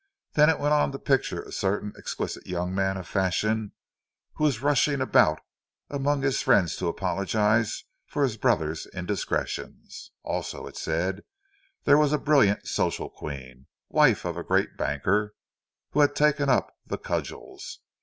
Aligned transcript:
Then 0.33 0.49
it 0.49 0.57
went 0.57 0.73
on 0.73 0.91
to 0.93 0.97
picture 0.97 1.43
a 1.43 1.51
certain 1.51 1.93
exquisite 1.95 2.47
young 2.47 2.73
man 2.73 2.97
of 2.97 3.07
fashion 3.07 3.73
who 4.33 4.43
was 4.45 4.63
rushing 4.63 4.99
about 4.99 5.39
among 5.91 6.23
his 6.23 6.41
friends 6.41 6.75
to 6.77 6.87
apologize 6.87 7.83
for 8.07 8.23
his 8.23 8.35
brother's 8.35 8.87
indiscretions. 8.87 10.09
Also, 10.23 10.65
it 10.65 10.75
said, 10.75 11.21
there 11.83 11.99
was 11.99 12.13
a 12.13 12.17
brilliant 12.17 12.65
social 12.67 13.11
queen, 13.11 13.67
wife 13.89 14.25
of 14.25 14.37
a 14.37 14.43
great 14.43 14.75
banker, 14.75 15.35
who 15.91 15.99
had 15.99 16.15
taken 16.15 16.49
up 16.49 16.73
the 16.83 16.97
cudgels. 16.97 17.77